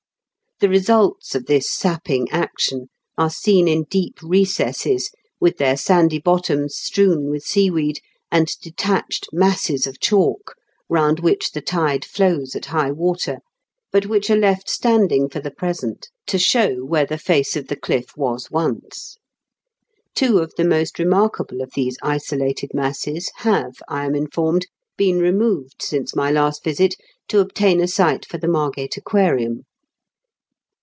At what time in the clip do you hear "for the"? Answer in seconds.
15.29-15.49, 28.27-28.47